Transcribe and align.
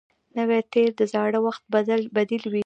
نوی 0.37 0.61
تېر 0.73 0.89
د 0.99 1.01
زاړه 1.13 1.39
وخت 1.45 1.63
بدیل 2.19 2.43
وي 2.51 2.59